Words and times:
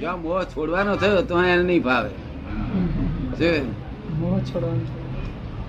જો 0.00 0.16
મોહ 0.16 0.42
છોડવાનો 0.44 0.92
થયો 0.96 1.22
તો 1.22 1.34
એને 1.42 1.62
નહીં 1.62 1.82
ભાવે 1.82 2.10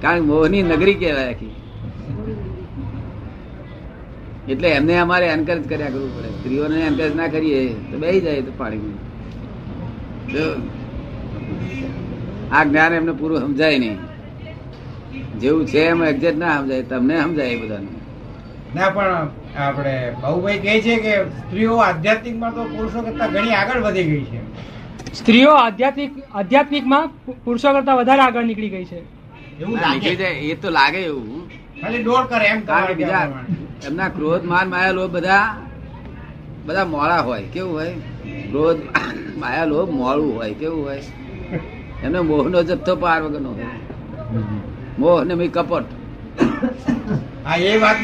કારણ 0.01 0.21
મોહ 0.21 0.37
મોહની 0.39 0.63
નગરી 0.63 0.93
કહેવાય 0.93 1.29
આખી. 1.31 1.55
એટલે 4.49 4.69
એમને 4.69 4.93
અમારે 4.97 5.25
એન્કરેજ 5.27 5.63
કર્યા 5.69 5.93
કરવું 5.93 6.11
પડે. 6.15 6.29
સ્ત્રીઓને 6.29 6.77
એન્કરેજ 6.81 7.13
ના 7.15 7.27
કરીએ 7.27 7.59
તો 7.91 7.95
બે 7.97 8.19
જાય 8.19 8.41
તો 8.41 8.51
પાણીમાં. 8.57 8.99
જો 10.33 10.45
આ 12.51 12.63
જ્ઞાન 12.63 12.93
એમને 12.93 13.11
પૂરું 13.11 13.39
સમજાય 13.39 13.77
નહીં. 13.79 13.97
જેવું 15.39 15.63
છે 15.67 15.79
એમ 15.79 16.03
એક્ઝેક્ટ 16.03 16.37
ના 16.37 16.57
સમજાય. 16.57 16.83
તમને 16.83 17.15
સમજાય 17.21 17.47
એ 17.47 17.57
બધાને. 17.61 18.00
ના 18.75 18.89
પણ 18.89 19.29
આપણે 19.57 20.11
બાહુભાઈ 20.21 20.59
કહે 20.59 20.81
છે 20.81 20.95
કે 20.95 21.13
સ્ત્રીઓ 21.23 21.77
આધ્યાત્મિકમાં 21.77 22.51
તો 22.55 22.63
પુરુષો 22.63 23.01
કરતા 23.01 23.27
ઘણી 23.27 23.53
આગળ 23.53 23.81
વધી 23.81 24.03
ગઈ 24.03 24.23
છે. 24.23 24.39
સ્ત્રીઓ 25.13 25.51
આધ્યાત્મિક 25.53 26.11
આધ્યાત્મિકમાં 26.33 27.07
પુરુષો 27.43 27.73
કરતા 27.73 27.95
વધારે 27.95 28.21
આગળ 28.21 28.43
નીકળી 28.43 28.69
ગઈ 28.69 28.85
છે. 28.85 28.99
એવું 29.59 29.77
લાગે? 29.77 30.15
છે 30.15 30.29
એ 30.51 30.55
તો 30.55 30.69
લાગે 30.69 30.97
એવું. 30.97 31.49
ખાલી 31.81 32.03
દોડ 32.03 32.25
કરે 32.25 32.45
એમ 32.45 32.61
કારણ 32.61 32.85
કે 32.85 32.93
બીજા 32.93 33.27
એમના 33.87 34.09
ક્રોધ 34.09 34.43
માન 34.43 34.69
માયા 34.69 34.91
લોભ 34.91 35.11
બધા 35.11 35.57
બધા 36.65 36.85
મોડા 36.85 37.21
હોય. 37.21 37.43
કેવું 37.53 37.73
હોય? 37.73 37.93
ક્રોધ 38.49 38.79
માયા 39.37 39.65
લોભ 39.65 39.89
મોળું 39.89 40.35
હોય. 40.35 40.53
કેવું 40.53 40.83
હોય? 40.85 41.01
એમને 42.03 42.19
મોહનો 42.19 42.63
જથ્થો 42.63 42.95
પાર 42.95 43.21
વગરનો 43.21 43.49
હોય. 43.49 43.65
મોહ 44.99 45.23
ને 45.23 45.47
કપટ. 45.47 45.87
હા 47.45 47.55
એ 47.55 47.77
વાત 47.77 47.95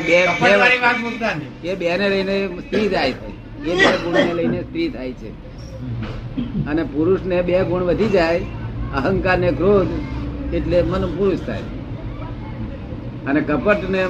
બે- 0.00 0.26
કપટવાળી 0.26 0.78
વાત 0.78 0.98
મુદ્દાની. 0.98 1.68
એ 1.68 1.74
બેને 1.74 2.08
લઈને 2.08 2.48
સ્ત્રી 2.48 2.88
જાય 2.88 3.12
છે. 3.12 3.26
એ 3.70 3.74
બે 3.74 3.96
ગુણને 3.96 4.34
લઈને 4.34 4.62
સ્ત્રી 4.62 4.88
થાય 4.88 5.12
છે. 5.12 5.30
અને 6.66 6.82
પુરુષને 6.82 7.42
બે 7.42 7.64
ગુણ 7.64 7.82
વધી 7.82 8.08
જાય 8.08 8.40
અહંકાર 8.94 9.38
ને 9.38 9.50
ક્રોધ 9.50 9.88
એટલે 10.54 10.82
મન 10.82 11.06
પુરુષ 11.16 11.38
થાય. 11.40 11.60
અને 13.26 13.40
કપટ 13.40 13.90
ને 13.90 14.06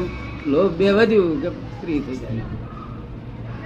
લોભ 0.47 0.73
બે 0.73 0.91
વધ્યું 0.93 1.43
કે 1.43 1.49
સ્ત્રી 1.49 2.01
થઈ 2.01 2.17
જાય. 2.17 2.41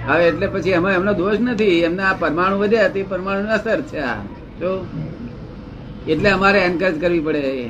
હવે 0.07 0.27
એટલે 0.27 0.47
પછી 0.47 0.69
એમાં 0.69 0.91
એમનો 0.91 1.13
દોષ 1.13 1.37
નથી. 1.39 1.65
એમને 1.65 2.03
આ 2.03 2.13
પરમાણુ 2.13 2.59
વધ્યા 2.59 2.87
તે 2.87 3.03
પરમાણુ 3.03 3.49
અસર 3.49 3.81
છે 3.81 3.99
આ. 3.99 4.15
જો 4.59 4.87
એટલે 6.07 6.29
અમારે 6.29 6.59
એન્કરેજ 6.59 7.01
કરવી 7.01 7.19
પડે 7.19 7.69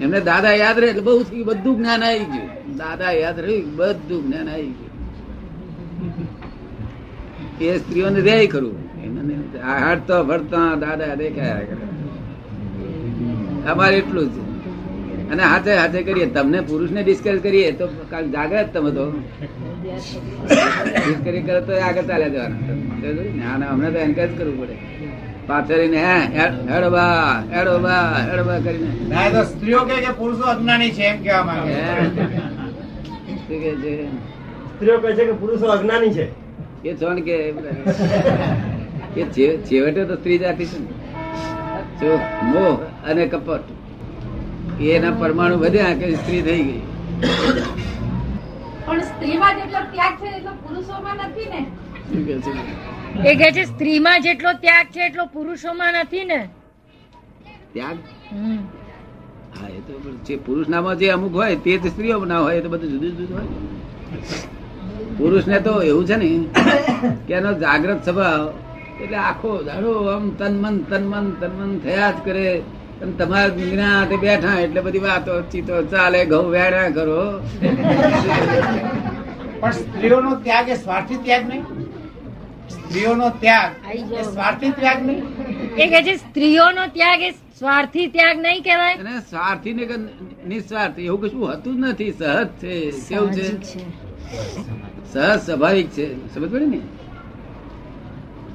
એમને 0.00 0.20
દાદા 0.20 0.52
યાદ 0.52 0.78
રહે 0.78 0.88
એટલે 0.88 1.02
બહુ 1.02 1.24
બધું 1.44 1.76
જ્ઞાન 1.76 2.04
આવી 2.04 2.18
ગયું. 2.18 2.76
દાદા 2.76 3.10
યાદ 3.10 3.40
રહ્યું 3.40 3.76
બધું 3.76 4.26
જ્ઞાન 4.26 4.48
આવી 4.48 4.62
ગયું. 4.62 4.84
એ 7.60 7.78
સ્ત્રીઓને 7.78 8.20
રે 8.20 8.46
ખરું. 8.46 8.84
આ 9.64 9.94
ફરતા 9.94 10.74
દાદા 10.74 11.14
દેખાયા 11.14 11.60
કરે. 11.60 11.76
અમારે 13.68 13.96
એટલું 13.96 14.34
જ. 14.34 14.36
અને 15.32 15.42
હાથે 15.42 15.74
હાથે 15.74 16.02
કરીએ. 16.02 16.26
તમને 16.26 16.60
પુરુષને 16.60 17.02
ડિસ્કસ 17.02 17.38
કરીએ 17.42 17.72
તો 17.72 17.88
કાલ 18.10 18.30
જાગ્રત 18.30 18.72
તમે 18.72 18.90
તો. 18.90 19.10
ડિસ્કસ 19.10 21.24
કરે 21.24 21.60
તો 21.60 21.80
આગળ 21.80 22.02
ચાલ્યા 22.02 22.28
જવાના. 22.28 22.56
ના 23.36 23.58
ના 23.58 23.90
તો 23.90 23.98
એન્કરેજ 23.98 24.38
કરવું 24.38 24.60
પડે. 24.60 24.76
પાછળને 25.46 25.98
હે 25.98 26.14
હેડ- 26.34 26.70
હેડો 26.70 26.90
બા 26.90 27.42
હેડો 27.52 27.78
બા 27.78 28.14
હેડો 28.20 28.44
બા 28.44 28.58
કરીને. 28.58 29.44
સ્ત્રીઓ 29.44 29.78
કે 29.78 30.12
પુરુષો 30.12 30.42
અજ્ઞાની 30.44 30.90
છે 30.90 31.02
એમ 31.02 31.22
કહેવા 31.22 31.44
માંગે 31.44 31.72
હે? 31.72 31.94
શું 33.38 33.60
કહે 33.60 33.74
છે? 33.74 33.92
સ્ત્રીઓ 34.74 34.98
કહે 34.98 35.14
છે 35.14 35.24
કે 35.24 35.32
પુરુષો 35.32 35.66
અજ્ઞાની 35.66 36.14
છે. 36.14 36.26
એ 36.84 36.94
છોડ 36.94 37.18
કે 37.20 37.36
એ 39.16 39.24
છેવટે 39.62 40.04
તો 40.04 40.14
સ્ત્રી 40.16 40.38
જાતિ 40.38 40.64
છે 40.64 40.78
જો 42.00 42.12
મોહ 42.44 42.74
અને 43.10 43.26
કપટ 43.26 43.64
એના 44.80 45.12
પરમાણુ 45.12 45.56
વધ્યા 45.58 45.94
કે 45.94 46.14
સ્ત્રી 46.14 46.42
થઈ 46.42 46.62
ગઈ? 46.62 46.82
પણ 48.86 49.00
સ્ત્રીમાં 49.00 49.56
જેટલો 49.56 49.78
ત્યાગ 49.92 50.14
છે 50.20 50.36
એટલો 50.36 50.52
પુરુષોમાં 50.62 51.16
નથી 51.16 51.48
ને. 51.48 51.60
શું 52.08 52.26
કહે 52.26 52.34
છે? 52.38 52.52
એ 53.22 53.36
કે 53.36 53.48
છે 53.52 53.64
સ્ત્રીમાં 53.66 54.22
જેટલો 54.22 54.50
ત્યાગ 54.62 54.86
છે 54.94 55.00
એટલો 55.06 55.24
પુરુષોમાં 55.34 55.94
નથી 56.02 56.24
ને. 56.24 56.40
ત્યાગ? 57.72 57.98
હા 59.58 59.68
એ 59.68 59.80
તો 59.86 59.92
જે 60.26 60.34
પુરુષનામાં 60.46 60.98
જે 60.98 61.06
અમુક 61.16 61.34
હોય 61.40 61.56
તે 61.64 61.78
જ 61.78 61.84
સ્ત્રીઓ 61.94 62.24
ના 62.24 62.42
હોય 62.44 62.58
એ 62.58 62.62
તો 62.62 62.68
બધું 62.68 62.90
જુદું 62.92 63.12
જુદું 63.18 63.36
હોય. 63.36 63.50
પુરુષ 65.18 65.46
ને 65.46 65.58
તો 65.66 65.74
એવું 65.90 66.04
છે 66.06 66.16
ને 66.16 66.28
કે 67.26 67.32
એનો 67.40 67.50
જાગ્રત 67.62 68.00
સ્વભાવ 68.06 68.42
એટલે 69.02 69.18
આખો 69.28 69.50
દાડો 69.68 69.92
આમ 70.14 70.24
તન 70.38 70.54
મન 70.62 70.76
તન 70.90 71.04
મન 71.12 71.26
તન 71.40 71.52
મન 71.58 71.72
થયા 71.84 72.12
જ 72.16 72.18
કરે. 72.26 72.48
અને 73.02 73.12
તમારા 73.18 73.54
જ્ઞાન 73.56 74.08
બેઠા 74.10 74.58
એટલે 74.64 74.80
બધી 74.86 75.04
વાતો 75.06 75.32
ચીતો 75.50 75.74
ચાલે 75.92 76.20
ઘઉં 76.30 76.46
વેડા 76.56 76.88
કરો. 76.96 77.22
પણ 79.60 79.72
સ્ત્રીઓનો 79.78 80.30
ત્યાગ 80.44 80.68
એ 80.68 80.76
સ્વાર્થી 80.84 81.22
ત્યાગ 81.24 81.44
નહીં. 81.50 81.64
સ્ત્રીઓનો 82.94 83.28
ત્યાગ. 83.28 83.94
એ. 83.94 84.22
સ્વાર્થી 84.22 84.70
ત્યાગ 84.70 85.06
નહીં. 85.06 85.22
એ 85.76 85.86
કે 85.86 86.02
છે 86.02 86.16
સ્ત્રીઓનો 86.16 86.86
ત્યાગ 86.86 87.22
એ 87.22 87.30
સ્વાર્થી 87.30 88.06
ત્યાગ 88.06 88.38
નહીં 88.40 88.62
કહેવાય? 88.62 88.94
અને 88.94 89.20
સ્વાર્થી 89.20 89.72
ને 89.72 89.88
નિસ્વાર્થ 90.48 90.98
એવું 90.98 91.20
કશું 91.20 91.52
હતું 91.52 91.76
જ 91.76 91.78
નથી. 91.78 92.12
સહજ 92.12 92.46
છે. 92.46 92.90
કેવું 92.90 93.32
છે? 93.32 93.78
સહજ 95.12 95.40
સ્વાભાવિક 95.40 95.88
છે. 95.90 96.34
સમજ 96.34 96.50
પડે 96.50 96.66
ને? 96.66 96.78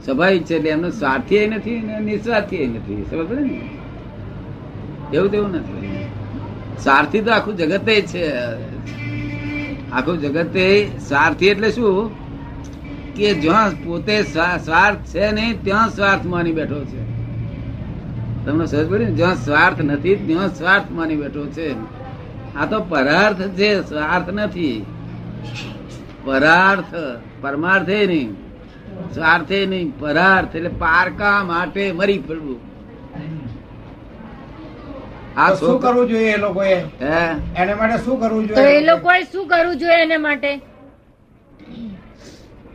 સ્વાભાવિક 0.06 0.44
છે 0.44 0.56
એટલે 0.56 0.70
એમનો 0.70 0.90
સ્વાર્થી 0.90 1.48
નથી 1.48 1.80
ને 1.80 2.00
નિસ્વાર્થી 2.00 2.68
નથી. 2.68 3.06
સમજ 3.12 3.28
પડે 3.28 3.42
ને? 3.42 3.70
એવું 5.14 5.32
તેવું 5.32 5.52
નથી. 5.52 6.06
સ્વાર્થી 6.84 7.22
તો 7.22 7.32
આખું 7.32 7.58
જગતે 7.58 8.02
છે. 8.02 8.32
આખું 9.92 10.22
જગતે 10.22 10.92
સ્વાર્થી 11.08 11.48
એટલે 11.48 11.72
શું? 11.72 12.19
કે 13.16 13.34
જ્યાં 13.34 13.72
પોતે 13.84 14.24
સ્વા- 14.24 14.64
સ્વાર્થ 14.66 14.98
છે 14.98 15.32
નહીં 15.32 15.64
ત્યાં 15.64 15.90
સ્વાર્થ 15.90 16.26
માની 16.26 16.52
બેઠો 16.52 16.86
છે. 16.86 17.04
તમને 18.46 18.66
સમજ 18.66 18.90
પડી 18.90 19.06
જ્યાં 19.06 19.36
સ્વાર્થ 19.36 19.82
નથી 19.82 20.16
ત્યાં 20.16 20.56
સ્વાર્થ 20.56 20.92
માની 20.92 21.16
બેઠો 21.16 21.46
છે. 21.46 21.74
આ 22.56 22.66
તો 22.66 22.80
પરાર્થ 22.80 23.42
છે 23.42 23.82
સ્વાર્થ 23.82 24.30
નથી. 24.30 24.86
પરાર્થ 26.26 26.96
પરમાર્થે 27.42 28.06
નહીં. 28.06 28.34
સ્વાર્થે 29.14 29.66
નહીં 29.66 30.00
પરાર્થ 30.00 30.56
એટલે 30.56 30.70
પારકા 30.70 31.44
માટે 31.44 31.92
મરી 31.92 32.18
પડવું 32.18 32.70
આ 35.38 35.54
શું 35.54 35.82
કરવું 35.82 36.08
જોઈએ 36.08 36.32
એ 36.32 36.38
લોકોએ? 36.38 36.76
હે? 36.76 37.32
એને 37.56 37.74
માટે 37.74 37.98
શું 38.06 38.22
કરવું 38.22 38.48
તો 38.48 38.62
એ 38.62 38.86
લોકોએ 38.86 39.24
શું 39.24 39.48
કરવું 39.48 39.78
જોઈએ 39.78 40.04
એને 40.04 40.18
માટે? 40.18 40.62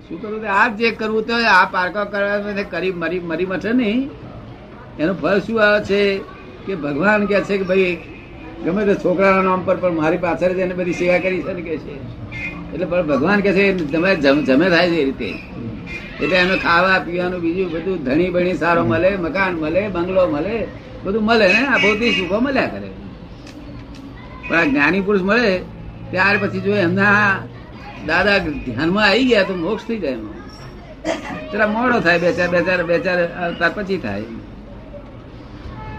શું 0.09 0.21
કરવું 0.21 0.41
તે 0.41 0.47
આ 0.47 0.69
જે 0.69 0.91
કરવું 0.91 1.27
તો 1.27 1.35
આ 1.35 1.65
પારકા 1.67 2.05
કરવા 2.05 2.65
કરી 2.71 2.93
મરી 2.93 3.21
મરી 3.21 3.47
મઠે 3.47 3.73
નહીં. 3.73 4.11
એનું 4.99 5.17
ફળ 5.21 5.39
શું 5.39 5.63
આવે 5.63 5.85
છે 5.85 6.01
કે 6.67 6.75
ભગવાન 6.75 7.27
કે 7.27 7.41
છે 7.41 7.59
કે 7.59 7.65
ભાઈ, 7.65 7.99
ગમે 8.65 8.85
તે 8.85 8.95
છોકરાના 8.95 9.43
નામ 9.43 9.61
પર, 9.65 9.77
પણ 9.77 9.95
મારી 9.95 10.17
પાછળ 10.17 10.51
એને 10.51 10.75
બધી 10.75 10.93
સેવા 10.93 11.19
કરી 11.19 11.43
છે 11.43 11.53
ને 11.53 11.63
કે 11.63 11.79
છે. 11.79 11.95
એટલે 12.73 12.87
પણ 12.87 13.07
ભગવાન 13.07 13.41
કે 13.41 13.53
છે, 13.53 13.65
તમે 13.93 14.11
જમે 14.17 14.67
થાય 14.69 14.89
છે 14.89 14.99
એ 15.01 15.05
રીતે. 15.05 15.31
એટલે 16.21 16.37
એનું 16.37 16.59
ખાવા, 16.59 16.99
પીવાનું, 16.99 17.41
બીજું 17.41 17.71
બધું 17.71 18.05
ધણી 18.05 18.31
બણી 18.31 18.55
સારો 18.55 18.85
મળે, 18.85 19.11
મકાન 19.17 19.53
મળે, 19.55 19.83
બંગલો 19.89 20.23
મળે, 20.29 20.57
બધું 21.05 21.23
મળે 21.25 21.47
ને 21.49 21.61
આ 21.67 21.79
ભૌતિક 21.79 22.13
સુખો 22.19 22.37
મળ્યા 22.41 22.67
કરે. 22.67 22.91
પણ 24.49 24.57
આ 24.57 24.65
જ્ઞાની 24.65 25.01
પુરુષ 25.01 25.23
મળે, 25.23 25.53
ત્યાર 26.11 26.37
પછી 26.43 26.61
જો 26.61 26.73
એમના 26.77 27.41
દાદા 28.09 28.39
ધ્યાનમાં 28.47 29.07
આવી 29.09 29.27
ગયા 29.31 29.49
તો 29.51 29.55
મોક્ષ 29.65 29.85
થઈ 29.89 29.99
જાય 30.05 30.17
એમાં. 30.19 30.39
જરા 31.53 31.69
મોડો 31.77 32.01
થાય 32.07 32.19
બે 32.25 32.31
ચાર 32.39 32.49
બે 32.55 32.61
ચાર 32.69 32.81
બે 32.91 32.97
ચાર 33.07 33.19
અવતાર 33.47 33.71
પછી 33.77 33.99
થાય. 33.99 34.27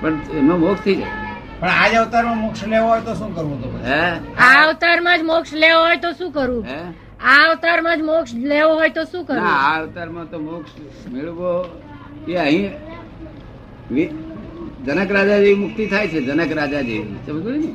પણ 0.01 0.15
એમાં 0.39 0.59
મોક્ષ 0.65 0.83
થઈ 0.85 0.95
જાય. 1.01 1.13
પણ 1.59 1.69
આજ 1.74 1.94
અવતારમાં 1.95 2.39
મોક્ષ 2.39 2.63
લેવો 2.68 2.88
હોય 2.89 3.01
તો 3.07 3.13
શું 3.19 3.31
કરવું 3.35 3.57
તો 3.63 3.69
હે? 3.88 4.00
આ 4.38 4.53
અવતારમાં 4.65 5.18
જ 5.19 5.24
મોક્ષ 5.31 5.51
લેવો 5.63 5.81
હોય 5.85 5.97
તો 5.97 6.12
શું 6.19 6.31
કરવું? 6.33 6.63
હે? 6.65 6.79
આ 7.29 7.39
અવતારમાં 7.47 7.97
જ 8.00 8.03
મોક્ષ 8.12 8.33
લેવો 8.51 8.71
હોય 8.79 8.91
તો 8.97 9.03
શું 9.12 9.21
ના 9.21 9.27
કરવું 9.29 9.47
આ 9.53 9.74
અવતારમાં 9.79 10.27
તો 10.31 10.38
મોક્ષ 10.39 10.71
મેળવો 11.13 11.51
એ 12.27 12.35
અહીં 12.38 12.71
જનક 14.85 15.09
રાજા 15.18 15.39
જેવી 15.39 15.59
મુક્તિ 15.63 15.83
થાય 15.88 16.07
છે 16.07 16.19
જનક 16.27 16.51
રાજા 16.59 16.83
જેવી. 16.89 17.18
સમજ 17.25 17.45
ને? 17.62 17.69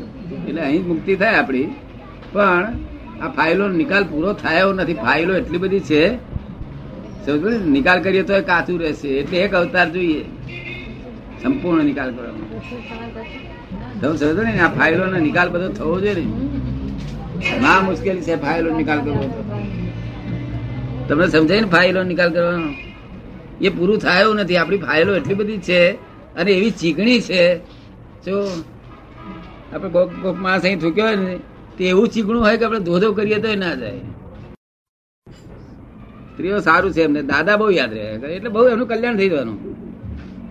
એટલે 0.49 0.63
અહીં 0.69 0.85
મુક્તિ 0.89 1.13
થાય 1.17 1.37
આપણી. 1.41 1.69
પણ 2.33 2.65
આ 3.23 3.29
ફાઇલો 3.29 3.69
નિકાલ 3.69 4.05
પૂરો 4.05 4.33
થયો 4.33 4.73
નથી. 4.73 4.95
ફાઇલો 4.95 5.33
એટલી 5.37 5.59
બધી 5.59 5.81
છે. 5.81 6.03
નિકાલ 7.67 8.03
કરીએ 8.03 8.23
તો 8.23 8.35
એ 8.35 8.43
કાચું 8.43 8.81
રહેશે. 8.81 9.09
એટલે 9.09 9.39
એક 9.39 9.55
અવતાર 9.55 9.89
જોઈએ. 9.91 10.25
સંપૂર્ણ 11.43 11.85
નિકાલ 11.85 12.11
કરવાનો. 12.11 12.45
તમે 14.01 14.17
સમજો 14.17 14.43
ને, 14.43 14.61
આ 14.61 14.69
ફાઇલો 14.69 15.05
નો 15.07 15.19
નિકાલ 15.19 15.49
બધો 15.49 15.69
થવો 15.69 16.01
જોઈએ 16.01 16.15
ને. 16.15 16.25
ના 17.61 17.81
મુશ્કેલી 17.81 18.21
છે 18.21 18.35
ફાઇલો 18.43 18.71
નિકાલ 18.77 19.01
કરવો 19.01 19.45
તમને 21.09 21.29
સમજાય 21.29 21.61
ને 21.61 21.67
ફાઇલો 21.67 22.03
નિકાલ 22.03 22.31
કરવાનો? 22.33 22.69
એ 23.61 23.69
પૂરું 23.69 23.99
થાય 23.99 24.25
નથી. 24.35 24.57
આપણી 24.57 24.79
ફાઇલો 24.79 25.17
એટલી 25.17 25.35
બધી 25.35 25.59
છે 25.59 25.81
અને 26.35 26.51
એવી 26.53 26.71
ચીકણી 26.71 27.21
છે. 27.21 27.45
જો, 28.27 28.37
આપણે 29.75 29.91
કોક 29.91 30.11
કોક 30.23 30.37
માણસ 30.37 30.63
અહીં 30.63 30.81
થૂક્યો 30.81 31.07
હોય 31.07 31.17
ને 31.17 31.39
તે 31.81 31.87
એવું 31.89 32.09
ચીકણું 32.15 32.43
હોય 32.45 32.57
કે 32.61 32.65
આપણે 32.67 32.81
ધોધો 32.87 33.09
કરીએ 33.19 33.39
તો 33.45 33.51
ના 33.61 33.75
જાય. 33.83 34.03
સ્ત્રીઓ 36.33 36.59
સારું 36.67 36.93
છે 36.97 37.03
એમને 37.09 37.23
દાદા 37.31 37.57
બહુ 37.61 37.69
યાદ 37.77 37.93
રહે. 37.99 38.05
એટલે 38.37 38.51
બહુ 38.57 38.65
એમનું 38.73 38.89
કલ્યાણ 38.91 39.19
થઈ 39.21 39.31
જવાનું. 39.33 39.59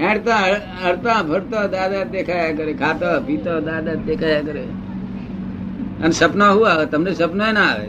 હેડતા 0.03 0.39
હડતા 0.83 1.19
ફરતા 1.29 1.65
દાદા 1.75 2.03
દેખાયા 2.15 2.57
કરે 2.59 2.73
ખાતા 2.81 3.15
પીતા 3.27 3.59
દાદા 3.69 3.95
દેખાયા 4.09 4.47
કરે. 4.49 4.63
અને 6.03 6.13
સપના 6.19 6.51
શું 6.55 6.67
આવે? 6.71 6.85
તમને 6.93 7.11
સપના 7.21 7.51
ના 7.57 7.69
આવે. 7.71 7.87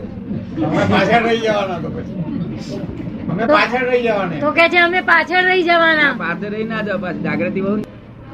પાછળ 0.93 1.23
રહી 1.27 1.41
જવાના 1.45 1.79
તો 1.83 1.89
પછી. 1.95 2.15
અમે 3.31 3.43
પાછળ 3.55 3.85
રહી 3.91 4.03
જવાના. 4.07 4.39
તો 4.43 4.49
કે 4.57 4.65
છે 4.73 4.79
અમે 4.87 5.01
પાછળ 5.11 5.45
રહી 5.51 5.63
જવાના. 5.69 6.11
પાસે 6.23 6.47
રહી 6.53 6.67
ના 6.71 6.81
જાઓ 6.87 6.99
પાછી 7.05 7.23
જાગૃતિ 7.27 7.61
બહુ 7.67 7.73
ને. 7.77 7.83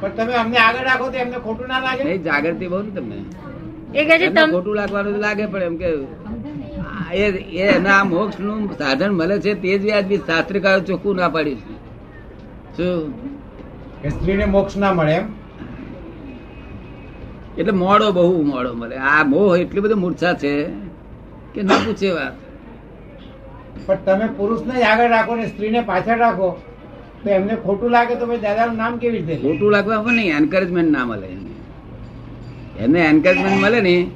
પણ 0.01 0.15
તમે 0.17 0.33
અમને 0.45 0.57
આગળ 0.67 0.85
રાખો 0.89 1.05
તો 1.13 1.17
એમને 1.25 1.37
ખોટું 1.45 1.67
ના 1.73 1.81
લાગે? 1.85 2.17
જાગૃતિ 2.29 2.65
બહુ 2.73 2.79
ને 2.87 2.91
તમને. 2.97 3.19
એ 3.93 4.01
કે 4.03 4.15
છે 4.19 4.27
ખોટું 4.33 4.75
લાગવાનું 4.75 5.19
લાગે 5.19 5.45
પણ 5.47 5.63
એમ 5.63 5.75
કે 5.77 5.89
એ 7.15 7.25
એ 7.57 7.67
એના 7.69 8.03
મોક્ષનું 8.05 8.61
સાધન 8.77 9.11
મળે 9.13 9.35
છે 9.39 9.51
તે 9.55 9.69
જ 9.71 9.83
વ્યાજબી 9.83 10.21
શાસ્ત્રકારો 10.27 10.81
ચોખ્ખું 10.83 11.15
ના 11.17 11.29
પાડ્યું 11.29 11.61
છે 11.65 11.75
શું? 12.77 13.13
સ્ત્રીને 14.11 14.45
મોક્ષ 14.47 14.75
ના 14.77 14.93
મળે 14.93 15.13
એમ? 15.13 15.25
એટલે 17.57 17.73
મોડો 17.73 18.07
બહુ 18.11 18.43
મોડો 18.43 18.71
મળે. 18.73 18.95
આ 19.03 19.23
મોહ 19.25 19.51
એટલી 19.57 19.81
બધી 19.81 20.01
મૂર્છા 20.03 20.33
છે 20.35 20.51
કે 21.53 21.61
ના 21.63 21.79
પૂછે 21.85 22.09
વાત. 22.11 22.35
પણ 23.87 23.99
તમે 24.05 24.27
પુરુષને 24.37 24.73
જ 24.75 24.83
આગળ 24.83 25.09
રાખો 25.09 25.33
ને 25.35 25.45
સ્ત્રીને 25.47 25.81
પાછળ 25.85 26.19
રાખો 26.19 26.49
તો 27.23 27.29
એમને 27.31 27.55
ખોટું 27.57 27.91
લાગે 27.91 28.13
તો 28.15 28.25
ભાઈ 28.25 28.41
દાદાનું 28.41 28.77
નામ 28.77 28.93
કેવી 28.99 29.21
રીતે 29.21 29.41
ખોટું 29.43 29.71
લાગવા 29.71 30.03
પણ 30.03 30.17
નહીં 30.17 30.35
એન્કરેજમેન્ટ 30.37 30.91
ના 30.91 31.05
મળે 31.05 31.27
એમને. 31.27 31.56
એમને 32.79 32.99
એન્કરેજમેન્ટ 32.99 33.63
મળે 33.63 33.81
ને, 33.81 34.07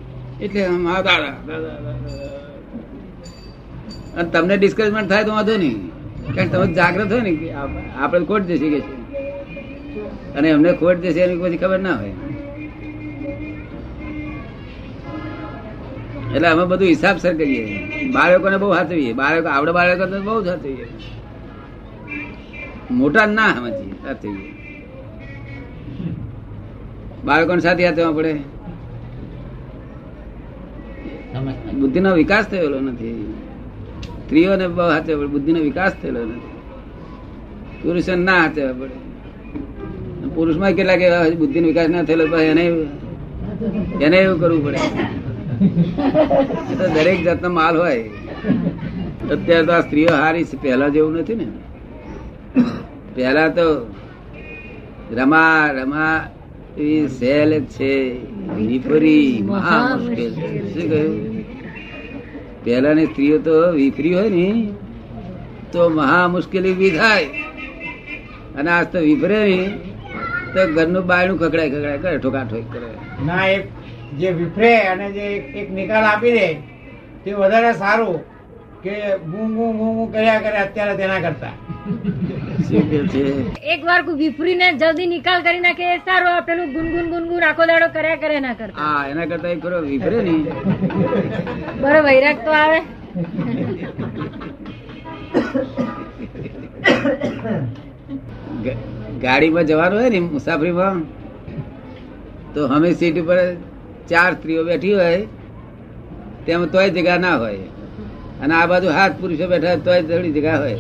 એટલે. 0.41 0.63
અને 4.17 4.29
તમને 4.29 4.57
ડિસ્કરેજમેન્ટ 4.57 5.09
થાય 5.09 5.23
તો 5.23 5.31
વાંધો 5.31 5.57
નહીં. 5.57 5.87
કારણ 6.35 6.47
તમે 6.47 6.73
જાગ્રત 6.73 7.11
હોય 7.11 7.21
ને 7.21 7.35
કે 7.35 7.51
આપણે 7.95 8.25
ખોટ 8.25 8.41
જશે 8.41 8.69
કે 8.69 8.79
છે. 8.79 9.01
અને 10.33 10.49
એમને 10.49 10.73
ખોટ 10.73 10.97
જશે 10.97 11.19
એની 11.19 11.37
પછી 11.37 11.57
ખબર 11.57 11.79
ના 11.79 11.95
હોય. 11.95 12.13
એટલે 16.35 16.47
અમે 16.47 16.65
બધું 16.65 16.87
હિસાબ 16.87 17.17
સર 17.17 17.33
કરીએ. 17.33 17.83
બાળકોને 18.11 18.57
બહુ 18.57 18.69
હાથવીએ. 18.69 19.13
બાળકો, 19.13 19.49
આવડે 19.49 19.71
બાળકો 19.71 20.21
બહુ 20.21 20.49
હાથવીએ. 20.49 20.87
મોટા 22.91 23.25
ના 23.25 23.47
સમજીએ 23.47 24.07
હાથવીએ. 24.07 24.60
બાળકોને 27.25 27.61
સાથે 27.61 27.83
હાથવા 27.87 28.11
પડે. 28.11 28.33
બુદ્ધિનો 31.79 32.09
વિકાસ 32.13 32.45
થયેલો 32.47 32.79
નથી. 32.79 33.33
સ્ત્રીઓને 34.23 34.67
બહુ 34.67 34.89
હાથે 34.89 35.11
પડે 35.15 35.25
બુદ્ધિનો 35.25 35.59
વિકાસ 35.59 35.93
થયેલો 36.01 36.21
નથી. 36.25 36.51
પુરુષો 37.83 38.15
ના 38.15 38.39
હાથે 38.41 38.61
પડે. 38.79 38.97
પુરુષમાં 40.35 40.73
કેટલાક 40.73 41.01
એવા 41.01 41.29
બુદ્ધિનો 41.37 41.67
વિકાસ 41.67 41.89
ના 41.89 42.03
થયેલો 42.03 42.25
એને 42.51 42.65
એને 44.01 44.17
એવું 44.17 44.39
કરવું 44.39 44.61
પડે. 44.65 44.79
તો 46.77 46.85
દરેક 46.95 47.19
જાતનો 47.23 47.49
માલ 47.49 47.75
હોય. 47.77 48.03
અત્યારે 49.31 49.65
તો 49.65 49.71
આ 49.73 49.81
સ્ત્રીઓ 49.81 50.13
હારી 50.21 50.43
છે 50.43 50.57
પહેલા 50.61 50.89
જેવું 50.89 51.13
નથી 51.17 51.35
ને. 51.35 51.47
પહેલા 53.15 53.49
તો 53.57 53.67
રમા 55.17 55.69
રમા 55.71 56.13
એવી 56.77 57.07
સહેલ 57.07 57.63
છે. 57.63 58.13
વિપરી 58.55 59.43
મહા 59.45 59.97
મુશ્કેલ 59.97 60.33
શું 60.33 60.89
કહ્યું? 60.89 61.41
પહેલાની 62.63 63.05
સ્ત્રીઓ 63.05 63.39
તો 63.39 63.71
વિપરી 63.71 64.13
હોય 64.13 64.29
ને, 64.29 64.67
તો 65.71 65.89
મહા 65.89 66.27
મુશ્કેલી 66.27 66.73
ઊભી 66.73 66.89
થાય. 66.89 67.25
અને 68.55 68.71
આજ 68.71 68.87
તો 68.87 68.99
વિપરે 68.99 69.43
નહીં 69.43 69.69
તો 70.53 70.73
ઘરનું 70.73 71.05
બાયણું 71.05 71.39
ખકડાય 71.39 71.69
ખકડાય 71.69 71.97
કરે 71.97 72.17
ઠોકા 72.17 72.43
ઠોક 72.43 72.73
કરે. 72.73 73.25
ના, 73.25 73.45
એક 73.45 73.67
જે 74.19 74.31
વિપરે 74.31 74.77
અને 74.77 75.11
જે 75.11 75.19
એક- 75.19 75.73
નિકાલ 75.73 76.03
આપી 76.03 76.31
દે, 76.31 76.53
તે 77.25 77.33
વધારે 77.33 77.73
સારું 77.73 78.19
કે 78.83 79.17
બૂમ 79.17 79.55
બૂમ 79.55 79.77
ગું 79.77 80.13
કર્યા 80.13 80.39
કરે, 80.39 80.57
અત્યારે 80.57 80.97
તેના 80.97 81.19
કરતા. 81.19 81.47
શું 82.67 82.83
કે 82.91 82.99
છે 83.13 83.23
એક 83.73 83.81
વાર 83.89 83.99
વિફરીને 84.21 84.67
જલ્દી 84.81 85.09
નિકાલ 85.13 85.39
કરી 85.47 85.61
નાખે 85.65 85.85
એ 85.95 85.97
સારું 86.07 86.31
આ 86.33 86.41
પેલું 86.49 86.67
ગુનગુન 86.75 87.07
ગુનગુન 87.13 87.43
આખો 87.49 87.63
દાડો 87.71 87.87
કર્યા 87.95 88.21
કરે 88.23 88.37
ના 88.45 88.55
કરતા. 88.59 88.79
હા 88.81 89.01
એના 89.11 89.27
કરતા 89.31 89.51
એક 89.55 89.61
ખરો 89.63 89.77
વિપરે 89.87 90.17
નહીં. 90.27 90.43
બરો 91.81 91.99
વૈરાગ 92.07 92.37
તો 92.45 92.51
આવે. 92.61 92.79
ગાડીમાં 99.23 99.65
જવાનું 99.69 99.99
હોય 99.99 100.09
ને 100.15 100.19
મુસાફરીમાં 100.29 100.97
તો 102.55 102.61
અમે 102.77 102.89
સીટ 103.01 103.17
ઉપર 103.23 103.37
ચાર 104.09 104.31
સ્ત્રીઓ 104.37 104.63
બેઠી 104.71 104.95
હોય 105.01 105.19
તેમાં 106.45 106.69
તોય 106.73 106.89
જગ્યા 106.97 107.21
ના 107.27 107.37
હોય. 107.43 107.65
અને 108.41 108.53
આ 108.59 108.65
બાજુ 108.71 108.97
હાથ 108.97 109.15
પુરુષો 109.21 109.45
બેઠા 109.53 109.71
હોય 109.71 109.85
તોય 109.87 110.01
થોડી 110.09 110.33
જગ્યા 110.37 110.61
હોય. 110.63 110.79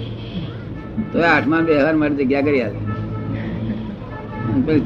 તોય 1.13 1.27
આઠમા 1.27 1.61
વ્યવહાર 1.61 1.95
માટે 1.95 2.23
જગ્યા 2.23 2.41
કરી 2.41 2.61
આવે 2.61 2.77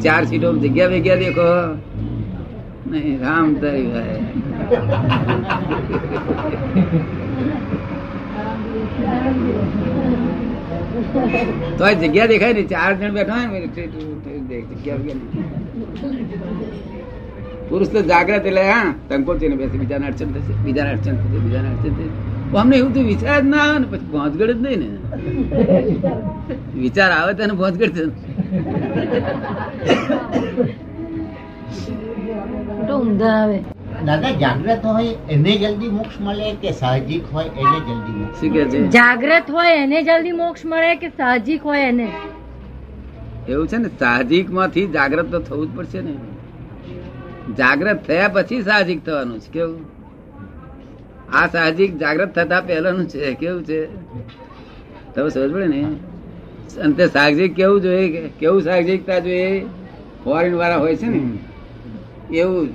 ચાર 0.02 0.26
સીટો 0.26 0.58
જગ્યા 0.58 0.90
ભેગ્યા 0.90 1.18
દેખો 1.18 1.78
નહીં 2.90 3.22
રામ 3.22 3.56
તારી 3.56 3.88
ભાઈ. 3.88 4.22
તોય 11.78 11.96
જગ્યા 11.96 12.28
દેખાય 12.28 12.54
ને 12.54 12.66
ચાર 12.66 12.94
જણ 12.94 13.14
બેઠા 13.14 13.44
હોય 13.44 13.60
ને 13.60 13.70
તે- 13.70 13.88
તે- 13.88 14.00
તે- 14.24 14.42
તે 14.50 14.66
જગ્યા 14.76 15.00
નહીં. 15.00 15.20
પુરુષ 17.70 17.90
તો 17.90 18.00
જાગ્રત 18.12 18.46
એટલે 18.46 18.64
હા 18.68 18.88
સંકોચી 19.10 19.50
ને 19.50 19.58
બેસે 19.62 19.76
બીજાને 19.82 20.06
અડચણ 20.10 20.32
થશે 20.36 20.54
બીજાને 20.66 20.90
અડચણ 20.94 21.18
થશે 21.22 21.40
બીજાને 21.46 21.68
અડચણ 21.70 21.94
થશે. 21.98 22.08
અમને 22.62 22.76
એવું 22.78 22.92
તો 22.94 23.02
વિચાર 23.04 23.38
જ 23.38 23.48
ના 23.48 23.64
આવે 23.66 23.78
ને 23.80 23.88
પછી 23.92 24.10
પહોંચગડ 24.12 24.52
જ 24.52 24.58
નહીં 24.64 24.80
ને. 24.84 24.90
વિચાર 26.78 27.10
આવે 27.12 27.32
તો 27.38 27.42
એને 27.48 27.56
પહોંચગડ 27.62 27.94
થશે 27.94 28.06
તો 32.88 32.94
ઊંધા 32.98 33.34
આવે. 33.38 33.58
દાદા 34.08 34.32
જાગ્રત 34.44 34.84
હોય 34.92 35.14
એને 35.30 35.52
જલ્દી 35.58 35.92
મોક્ષ 35.98 36.18
મળે 36.20 36.48
કે 36.62 36.74
સાહજિક 36.80 37.24
હોય 37.34 37.50
એને 37.64 37.78
જલ્દી 37.82 38.16
મોક્ષ 38.20 38.40
છે? 38.72 38.80
જાગ્રત 38.96 39.48
હોય 39.58 39.76
એને 39.84 40.00
જલ્દી 40.04 40.36
મોક્ષ 40.40 40.64
મળે 40.66 40.92
કે 41.04 41.10
સાહજિક 41.18 41.62
હોય 41.64 41.88
એને? 41.90 42.08
એવું 43.48 43.68
છે 43.68 43.78
ને 43.80 43.90
સાહજિકમાંથી 44.00 44.88
જાગ્રત 44.96 45.28
તો 45.32 45.40
થવું 45.42 45.68
જ 45.68 45.72
પડશે 45.78 46.02
ને. 46.02 46.14
જાગ્રત 47.54 48.08
થયા 48.08 48.28
પછી 48.28 48.62
સાહજિક 48.62 49.06
થવાનું 49.06 49.40
છે 49.40 49.52
કેવું? 49.52 49.86
આ 51.34 51.48
સાહજિક 51.48 51.98
જાગ્રત 51.98 52.36
થતા 52.36 52.62
પહેલાનું 52.62 53.08
છે 53.08 53.34
કેવું 53.34 53.64
છે? 53.64 53.86
તમે 55.16 55.30
સમજ 55.30 55.54
પડે 55.54 55.68
ને? 55.68 55.84
અંતે 56.82 57.08
સાહજિક 57.08 57.56
કેવું 57.56 57.82
જોઈએ 57.82 58.12
કે- 58.12 58.30
કેવું 58.40 58.62
સાહજિકતા 58.62 59.20
જોઈએ? 59.20 59.66
ફોરેન 60.24 60.56
વાળા 60.56 60.76
હોય 60.76 60.96
છે 60.96 61.06
ને? 61.06 61.38
એવું. 62.38 62.68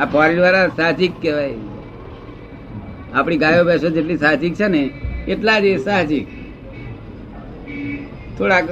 આ 0.00 0.04
ફોરેન 0.04 0.40
વાળા 0.40 0.68
સાહજિક 0.68 1.12
કહેવાય. 1.22 1.54
આપણી 3.14 3.36
ગાયો 3.36 3.64
ભેંસો 3.64 3.90
જેટલી 3.90 4.18
સાહજિક 4.18 4.54
છે 4.54 4.68
ને 4.68 4.90
એટલા 5.28 5.60
જ 5.60 5.64
એ 5.64 5.76
સાહજિક. 5.76 6.26
થોડાક 8.38 8.64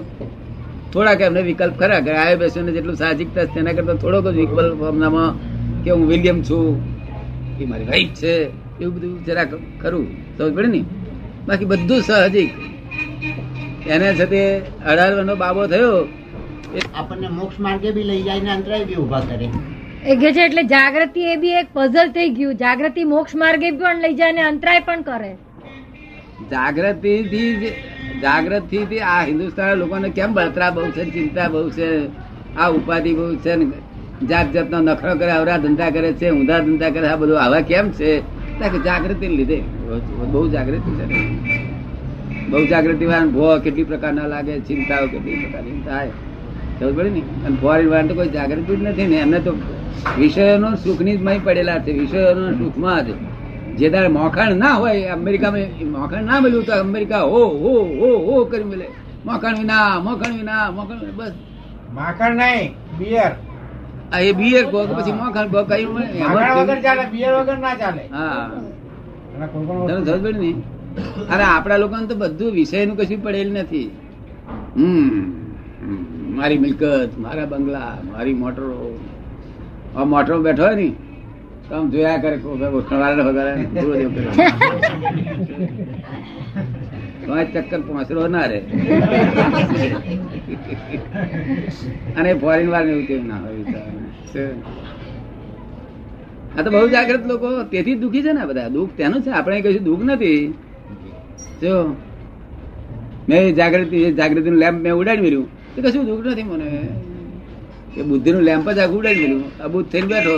થોડાક 0.93 1.21
એમને 1.21 1.43
વિકલ્પ 1.43 1.79
ખરા 1.79 2.01
કે 2.01 2.11
આયો 2.11 2.37
બેસીને 2.37 2.73
જેટલું 2.73 2.97
સાહજિકતા 2.97 3.45
તેના 3.45 3.73
કરતા 3.73 3.95
થોડોક 3.95 4.25
જ 4.25 4.37
વિકલ્પ 4.37 4.83
હમણાંમાં 4.83 5.31
કે 5.85 5.91
હું 5.91 6.09
વિલિયમ 6.09 6.43
છું 6.43 6.67
એ 7.61 7.65
મારી 7.65 7.85
વાઈફ 7.85 8.09
છે 8.09 8.33
એવું 8.81 8.95
બધું 8.95 9.25
જરાક 9.25 9.49
ખરું. 9.83 10.07
સમજ 10.39 10.55
પડે 10.55 10.67
ને? 10.67 10.85
બાકી 11.49 11.65
બધું 11.65 12.01
સાહજિક. 12.01 12.51
એને 13.87 14.15
છે 14.15 14.27
તે 14.27 14.59
અઢાર 14.87 15.35
બાબો 15.35 15.67
થયો. 15.67 16.09
આપણને 16.95 17.29
મોક્ષ 17.29 17.61
માર્ગે 17.61 17.91
બી 17.91 18.03
લઈ 18.03 18.23
જાય 18.23 18.41
ને 18.41 18.51
અંતરાય 18.51 18.85
બી 18.85 18.95
ઊભા 18.95 19.21
કરે. 19.21 19.49
એ 20.07 20.17
કે 20.17 20.33
છે 20.33 20.45
એટલે 20.45 20.63
જાગૃતિ 20.63 21.21
એ 21.21 21.37
બી 21.37 21.49
એક 21.49 21.67
પઝલ 21.73 22.09
થઈ 22.09 22.29
ગયું. 22.29 22.55
જાગૃતિ 22.55 23.05
મોક્ષ 23.05 23.35
માર્ગે 23.35 23.71
પણ 23.71 24.01
લઈ 24.01 24.15
જાય 24.15 24.33
ને 24.33 24.43
અંતરાય 24.43 24.81
પણ 24.81 25.03
કરે. 25.03 25.37
જાગૃતિ 26.51 27.23
થી 27.23 27.73
જાગૃતિ 28.23 28.85
થી 28.85 29.01
આ 29.01 29.25
હિન્દુસ્તાન 29.25 29.75
લોકોને 29.75 30.09
કેમ 30.09 30.35
બળતરા 30.35 30.71
બહુ 30.71 30.91
છે, 30.91 31.05
ચિંતા 31.05 31.49
બહુ 31.49 31.71
છે, 31.71 32.07
આ 32.57 32.69
ઉપાધિ 32.69 33.15
બહુ 33.15 33.37
છે, 33.37 33.57
ને 33.57 33.67
જાત 34.27 34.53
જાતનો 34.53 34.79
નખરો 34.79 35.15
કરે 35.15 35.31
અવરા 35.31 35.57
ધંધા 35.57 35.91
કરે 35.91 36.13
છે 36.13 36.31
ઊંધા 36.31 36.59
ધંધા 36.59 36.91
કરે, 36.91 37.09
આ 37.09 37.17
બધું 37.17 37.43
આવા 37.43 37.61
કેમ 37.61 37.91
છે? 37.91 38.21
જાગૃતિ 38.85 39.29
લીધે. 39.29 39.61
બહુ 40.33 40.49
જાગૃતિ 40.49 40.91
છે 40.95 41.05
બહુ 42.49 42.67
જાગૃતિ 42.67 43.05
વાળા 43.05 43.27
ભો 43.27 43.59
કેટલી 43.59 43.85
પ્રકારના 43.85 44.27
લાગે, 44.27 44.61
ચિંતાઓ 44.61 45.07
કેટલી 45.07 45.35
પ્રકારની 45.35 45.83
થાય. 45.83 46.11
ખબર 46.81 46.93
પડે 46.93 47.11
ને? 47.11 47.21
અને 47.21 47.57
ફોરેન 47.61 47.89
વાળા 47.89 48.07
તો 48.07 48.15
કોઈ 48.15 48.29
જાગૃતિ 48.29 48.77
જ 48.77 48.83
નથી 48.83 49.07
ને. 49.07 49.17
એમને 49.17 49.39
તો 49.39 49.53
વિષયોનો 50.19 50.75
સુખની 50.75 51.17
જ 51.17 51.23
મય 51.23 51.39
પડેલા 51.39 51.79
છે. 51.79 51.93
વિષયોનો 51.93 52.51
સુખમાં 52.51 53.07
જ. 53.07 53.11
જે 53.79 53.87
તારે 53.91 54.09
મોખાણ 54.11 54.53
ના 54.57 54.75
હોય 54.77 55.13
અમેરિકામાં 55.15 55.71
મોખાણ 55.95 56.25
ના 56.25 56.41
મળ્યું 56.43 56.67
તો 56.67 56.75
અમેરિકા 56.79 57.23
હો 57.27 57.41
હો 57.63 57.73
હો 58.01 58.11
હો 58.27 58.35
કરી 58.47 58.65
મળે. 58.65 58.87
મોખાણ 59.25 59.57
વિના 59.59 60.01
મોખાણ 60.01 60.35
વિના 60.39 60.65
મોખાણ 60.73 61.01
બસ. 61.19 61.35
માખણ 61.95 62.35
નહીં 62.41 62.69
બિયર 62.99 63.33
આ 64.13 64.21
એ 64.23 64.33
બિયર 64.35 64.65
કહો 64.71 64.79
પછી 64.91 65.15
મોખાણ 65.15 65.49
કો 65.53 65.61
કઈ 65.65 65.85
માખણ 65.93 66.55
વગર 66.59 66.79
ચાલે 66.87 67.05
બિયર 67.13 67.33
વગર 67.39 67.59
ના 67.59 67.75
ચાલે. 67.77 68.03
હા. 68.11 68.45
તને 69.33 69.45
સમજ 69.99 70.21
પડી 70.25 70.55
અરે 71.29 71.45
આપણા 71.47 71.79
લોકોને 71.79 72.07
તો 72.07 72.15
બધું 72.17 72.53
વિષયનું 72.55 72.97
કશું 72.99 73.21
પડેલ 73.25 73.49
નથી. 73.55 73.89
હમ. 74.77 75.21
મારી 76.37 76.59
મિલકત 76.59 77.13
મારા 77.19 77.47
બંગલા 77.47 77.93
મારી 78.11 78.37
મોટરો. 78.37 78.77
આ 79.97 80.05
મોટરો 80.07 80.37
બેઠો 80.41 80.65
હોય 80.65 80.77
ને 80.77 80.89
આમ 81.73 81.87
જોયા 81.93 82.21
કરે 82.23 82.37
ઉઠવાળા 82.79 83.27
વગેરે 83.29 83.53
ચક્કર 87.55 87.81
પહોંચરો 87.81 88.23
ના 88.29 88.47
રે 88.47 88.59
અને 92.17 92.31
ફોરેન 92.35 92.69
વાર 92.75 92.85
એવું 92.89 93.05
કેમ 93.07 93.23
ના 93.29 93.41
હોય 93.45 93.65
આ 96.59 96.63
તો 96.63 96.69
બહુ 96.71 96.89
જાગૃત 96.89 97.25
લોકો, 97.27 97.49
તેથી 97.63 97.95
દુખી 97.95 98.23
છે 98.23 98.33
ને 98.33 98.45
બધા. 98.47 98.69
દુઃખ 98.69 98.93
તેનું 98.97 99.21
છે. 99.23 99.31
આપણે 99.31 99.61
કશું 99.61 99.85
દુઃખ 99.85 100.03
નથી. 100.05 100.41
જો 101.63 101.73
મેં 103.29 103.43
જાગૃતિ 103.55 103.99
જાગૃતિનું 104.13 104.59
લેમ્પ 104.59 104.79
મેં 104.85 104.93
ઉડાડી 104.93 105.21
મેળ્યું. 105.21 105.47
તો 105.75 105.79
કશું 105.83 106.05
દુઃખ 106.07 106.27
નથી 106.27 106.43
મને. 106.43 106.69
એ 107.97 108.03
બુદ્ધિનું 108.03 108.43
લેમ્પ 108.43 108.67
જ 108.71 108.79
આખું 108.79 108.99
ઉડાડી 108.99 109.23
મેળ્યું. 109.25 109.45
આ 109.63 109.69
બુદ્ધ 109.69 109.89
થઈને 109.93 110.07
બેઠો. 110.07 110.37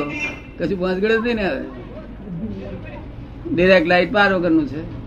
કશું 0.59 0.79
ગયો 1.01 1.21
જ 1.21 1.25
નહીં 1.25 1.35
ને 1.35 1.49
હવે. 1.49 1.63
ડિરેક્ટ 3.55 3.87
લાઈટ 3.87 4.13
પાર 4.13 4.35
વગરનું 4.35 4.69
છે. 4.69 5.05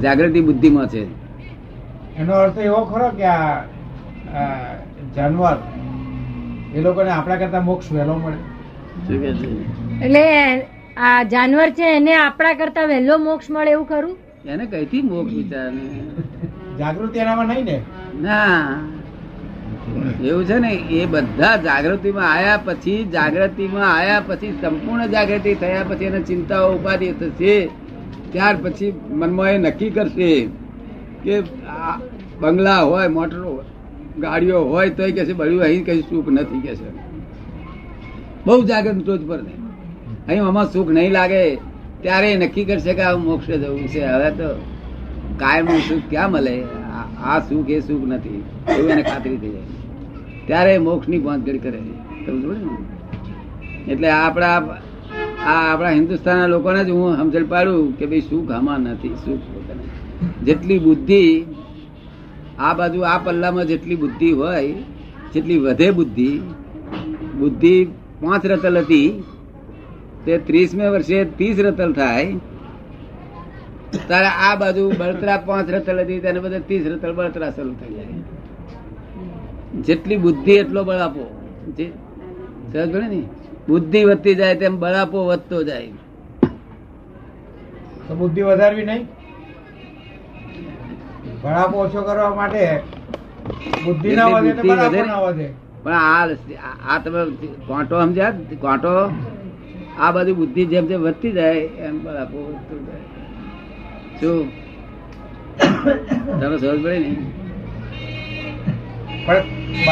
જાગૃતિ 0.00 0.40
બુદ્ધિમાં 0.40 0.88
છે. 0.88 1.22
એનો 2.16 2.32
અર્થ 2.32 2.58
એવો 2.58 2.84
ખરો 2.84 3.08
કે 3.08 3.24
આ 3.24 3.58
આ 4.34 4.74
જાનવર 5.16 5.56
એ 6.74 6.80
લોકોને 6.80 7.10
આપણા 7.10 7.36
કરતા 7.36 7.60
મોક્ષ 7.60 7.92
વહેલો 7.92 8.14
મળે. 8.14 8.36
છે? 9.32 9.48
એટલે 10.04 10.60
આ 10.96 11.22
જાનવર 11.22 11.70
છે 11.70 11.96
એને 11.96 12.14
આપણા 12.14 12.52
કરતા 12.52 12.84
વહેલો 12.84 13.18
મોક્ષ 13.18 13.50
મળે 13.50 13.70
એવું 13.70 13.86
ખરું? 13.86 14.18
એને 14.46 14.66
કઈથી 14.66 15.02
મોક્ષ 15.02 15.34
વિચારને? 15.34 16.00
જાગૃતિ 16.78 17.18
એનામાં 17.18 17.46
નહીં 17.46 17.64
ને? 17.64 17.82
ના. 18.20 18.78
એવું 20.24 20.44
છે 20.44 20.58
ને, 20.58 20.72
એ 20.72 21.06
બધા 21.06 21.56
જાગૃતિમાં 21.56 22.28
આયા 22.32 22.60
પછી, 22.64 23.04
જાગૃતિમાં 23.04 23.88
આયા 23.96 24.22
પછી, 24.26 24.52
સંપૂર્ણ 24.62 25.06
જાગૃતિ 25.06 25.54
થયા 25.54 25.84
પછી 25.88 26.04
એને 26.04 26.20
ચિંતાઓ 26.20 26.72
ઉપાધિ 26.76 27.12
થશે. 27.12 27.54
ત્યાર 28.32 28.56
પછી 28.62 28.92
મનમાં 29.10 29.50
એ 29.50 29.58
નક્કી 29.58 29.90
કરશે 29.90 30.30
કે 31.24 31.40
બંગલા 32.40 32.80
હોય, 32.80 33.08
મોટરો 33.08 33.64
ગાડીઓ 34.18 34.60
હોય, 34.64 34.90
તોય 34.90 35.12
કે 35.12 35.24
છે 35.24 35.32
બધું 35.32 35.62
અહીં 35.62 35.84
કઈ 35.84 36.00
સુખ 36.00 36.28
નથી 36.28 36.60
કે 36.60 36.76
છે 36.76 36.88
બહુ 38.46 38.62
જાગૃત 38.64 39.04
ટોચ 39.06 39.20
પર 39.28 39.40
નહીં 39.42 39.60
અહીં 40.28 40.44
આમાં 40.44 40.72
સુખ 40.72 40.90
નહીં 40.90 41.12
લાગે. 41.12 41.42
ત્યારે 42.02 42.32
એ 42.32 42.36
નક્કી 42.36 42.64
કરશે 42.64 42.94
કે 42.94 43.02
આ 43.02 43.16
મોક્ષ 43.16 43.46
જવું 43.46 43.86
છે. 43.88 44.02
હવે 44.04 44.30
તો 44.30 44.48
કાયમ 45.38 45.68
સુખ 45.88 46.02
ક્યાં 46.10 46.32
મળે? 46.32 46.56
આ 47.24 47.38
સુખ, 47.38 47.70
એ 47.70 47.80
સુખ 47.80 48.04
નથી. 48.06 48.42
એવું 48.78 48.90
એને 48.90 49.02
ખાતરી 49.02 49.36
થઈ 49.36 49.50
જાય. 49.50 49.81
ત્યારે 50.46 50.74
મોક્ષની 50.86 51.22
ગોંધગડ 51.26 51.58
કરે 51.64 51.80
એટલે 53.92 54.08
આપણા 54.10 54.58
આ 55.46 55.60
આપણા 55.70 55.94
હિન્દુસ્તાનના 55.98 56.52
લોકોને 56.54 56.80
જ 56.88 56.90
હું 56.98 57.10
સમજણ 57.20 57.46
પાડું 57.52 57.80
કે 57.98 58.04
ભાઈ 58.10 58.28
સુખ 58.30 58.50
આમાં 58.58 58.80
નથી 58.94 59.16
સુખ 59.24 59.44
જેટલી 60.46 60.80
બુદ્ધિ 60.86 61.24
આ 62.58 62.72
બાજુ 62.78 63.00
આ 63.10 63.18
પલ્લામાં 63.24 63.66
જેટલી 63.70 64.00
બુદ્ધિ 64.04 64.28
હોય, 64.40 64.74
જેટલી 65.34 65.60
વધે 65.66 65.88
બુદ્ધિ 65.98 66.30
બુદ્ધિ 67.40 67.74
પાંચ 68.20 68.42
રતલ 68.50 68.76
હતી, 68.84 69.10
તે 70.24 70.32
ત્રીસમે 70.48 70.86
વર્ષે 70.94 71.18
ત્રીસ 71.36 71.56
રતલ 71.66 71.92
થાય 71.92 72.28
તારે 74.10 74.30
આ 74.46 74.52
બાજુ 74.62 74.84
બળતરા 75.00 75.38
પાંચ 75.48 75.66
રતલ 75.74 75.98
હતી, 76.04 76.20
તેને 76.20 76.38
બધે 76.44 76.58
ત્રીસ 76.68 76.84
રતલ 76.92 77.12
બળતરા 77.18 77.50
શરૂ 77.50 77.74
થઈ 77.80 77.94
જાય. 77.96 78.16
જેટલી 79.72 80.16
બુદ્ધિ 80.16 80.52
એટલો 80.52 80.84
બળ 80.84 80.92
આપો 80.92 81.24
સમજ 82.72 83.08
ને? 83.08 83.22
બુદ્ધિ 83.68 84.04
વધતી 84.04 84.34
જાય 84.34 84.54
તેમ 84.54 84.76
બળ 84.76 84.94
આપો 84.94 85.26
વધતો 85.26 85.62
જાય. 85.62 85.92
બુદ્ધિ 88.18 88.42
વધારવી 88.42 88.84
નહીં? 88.84 89.08
ભણાપો 91.42 91.76
ઓછો 91.78 92.02
કરવા 92.02 92.34
માટે 92.34 92.82
બુદ્ધિ 93.84 94.16
ના 94.16 94.26
વધે 94.26 94.52
તો 94.52 94.62
ભણાપો 94.62 95.06
ના? 95.06 95.20
વધે. 95.20 95.54
પણ 95.84 95.92
આ 95.92 96.26
આ 96.88 96.98
તમે 96.98 97.24
કોટો 97.66 98.02
સમજ્યા? 98.02 98.32
કોટો 98.60 99.10
આ 100.00 100.12
બધી 100.12 100.32
બુદ્ધિ 100.32 100.64
જેમ 100.66 100.86
જેમ 100.86 101.00
વધતી 101.02 101.32
જાય 101.32 101.60
એમ 101.60 101.98
બળાપો 101.98 102.38
વધતો 102.38 102.74
જાય. 102.86 103.04
શું? 104.20 104.52
તમે 106.40 106.58
સમજ 106.58 106.82
પડે 106.82 106.98
ને? 106.98 107.10
પણ 109.26 109.61
ન 109.72 109.84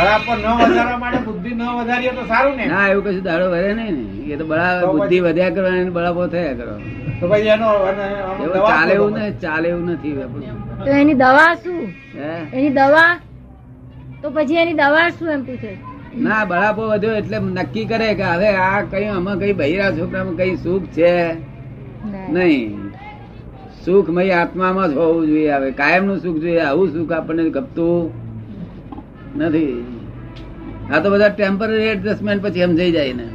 વધારવા 0.60 0.98
માટે 1.02 1.20
બુદ્ધિ 1.26 1.50
ન 1.50 1.62
વધારીએ 1.78 2.12
તો 2.18 2.22
સારું 2.28 2.56
ને. 2.56 2.64
ના 2.66 2.86
એવું 2.92 3.02
કશું 3.04 3.24
દાડો 3.24 3.46
વધે 3.52 3.72
નહીં 3.74 3.96
ને. 3.96 4.32
એ 4.32 4.36
તો 4.36 4.44
બળા 4.44 4.92
બુદ્ધિ 4.92 5.18
વધ્યા 5.26 5.54
કરવાની 5.56 5.94
બળાપો 5.96 6.22
થયા 6.34 6.54
કરો. 6.54 6.74
તો 7.20 7.24
એનો 7.54 7.68
ચાલે 8.68 8.92
એવું 8.94 9.12
ને 9.14 9.24
ચાલે 9.42 9.66
એવું 9.68 9.90
નથી 9.90 10.14
તો 10.84 10.90
એની 10.92 11.14
દવા 11.14 11.52
શું? 11.62 11.80
એની 12.52 12.70
દવા? 12.70 13.10
તો 14.22 14.26
પછી 14.30 14.60
એની 14.64 14.76
દવા 14.82 15.06
શું 15.16 15.28
એમ 15.30 15.42
પૂછે? 15.44 15.72
ના 16.26 16.44
બળાપો 16.44 16.82
વધ્યો 16.92 17.16
એટલે 17.16 17.38
નક્કી 17.40 17.86
કરે 17.86 18.08
કે 18.14 18.26
હવે 18.34 18.48
આ 18.66 18.80
કઈ 18.92 19.06
આમાં 19.08 19.38
કઈ 19.40 19.52
બહિરા 19.54 19.90
છોકરામાં 19.98 20.36
કઈ 20.36 20.56
સુખ 20.64 20.86
છે? 20.94 21.12
નહીં. 22.34 22.70
સુખમય 23.84 24.32
આત્મામાં 24.38 24.88
જ 24.90 24.94
હોવું 24.96 25.26
જોઈએ 25.28 25.52
હવે. 25.52 25.68
કાયમનું 25.72 26.18
સુખ 26.24 26.38
જોઈએ 26.42 26.62
આવું 26.62 26.88
સુખ 26.94 27.12
આપણને 27.12 27.50
ગપતું 27.50 28.00
નથી. 29.36 30.00
આ 30.92 31.00
તો 31.00 31.10
બધા 31.10 31.28
ટેમ્પરરી 31.28 31.82
એડજસ્ટમેન્ટ 31.82 32.42
પછી 32.42 32.64
સમજાઈ 32.64 32.92
જાય 32.92 33.12
ને. 33.12 33.28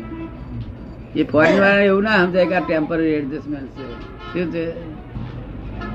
એ 1.15 1.23
ફોરેન 1.23 1.59
વાળા 1.59 1.81
એવું 1.81 2.03
ના 2.03 2.25
સમજાય 2.25 2.45
કે 2.45 2.55
આ 2.55 2.67
ટેમ્પરરી 2.67 3.07
એડજસ્ટમેન્ટ 3.07 3.67
છે. 3.67 3.91
શું 4.33 4.51
છે? 4.51 4.71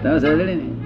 તમે 0.03 0.19
સમજણી 0.19 0.55
ને 0.55 0.80